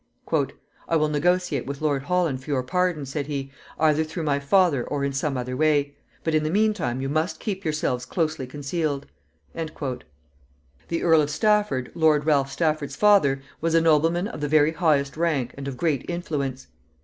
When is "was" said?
13.61-13.75